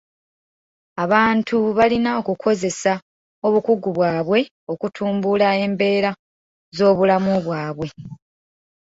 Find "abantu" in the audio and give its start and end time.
1.03-1.57